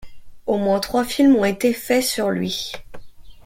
Au 0.47 0.57
moins 0.57 0.79
trois 0.79 1.03
film 1.05 1.35
ont 1.35 1.45
été 1.45 1.73
faits 1.73 2.01
sur 2.03 2.31
lui. 2.31 2.71